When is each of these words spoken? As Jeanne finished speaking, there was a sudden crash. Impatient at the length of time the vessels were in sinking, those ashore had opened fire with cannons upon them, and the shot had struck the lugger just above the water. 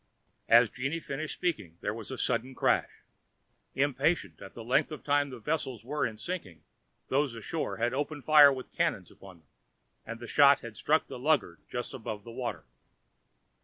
As 0.49 0.71
Jeanne 0.71 0.99
finished 0.99 1.35
speaking, 1.35 1.77
there 1.81 1.93
was 1.93 2.09
a 2.09 2.17
sudden 2.17 2.55
crash. 2.55 2.89
Impatient 3.75 4.41
at 4.41 4.55
the 4.55 4.63
length 4.63 4.91
of 4.91 5.03
time 5.03 5.29
the 5.29 5.37
vessels 5.37 5.85
were 5.85 6.07
in 6.07 6.17
sinking, 6.17 6.63
those 7.09 7.35
ashore 7.35 7.77
had 7.77 7.93
opened 7.93 8.25
fire 8.25 8.51
with 8.51 8.73
cannons 8.73 9.11
upon 9.11 9.41
them, 9.41 9.47
and 10.03 10.19
the 10.19 10.25
shot 10.25 10.61
had 10.61 10.75
struck 10.75 11.05
the 11.05 11.19
lugger 11.19 11.59
just 11.69 11.93
above 11.93 12.23
the 12.23 12.31
water. 12.31 12.65